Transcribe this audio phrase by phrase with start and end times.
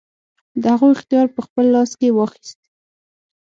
[0.61, 2.59] د هغو اختیار په خپل لاس کې واخیست.